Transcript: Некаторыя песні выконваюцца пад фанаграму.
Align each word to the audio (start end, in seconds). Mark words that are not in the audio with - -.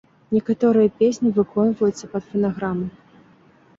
Некаторыя 0.35 0.91
песні 1.01 1.33
выконваюцца 1.37 2.05
пад 2.15 2.23
фанаграму. 2.33 2.87